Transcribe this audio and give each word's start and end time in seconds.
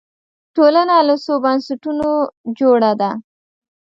ټولنه 0.55 0.95
له 1.07 1.15
څو 1.23 1.33
بنسټونو 1.43 2.09
جوړه 2.59 2.91
ده 3.01 3.11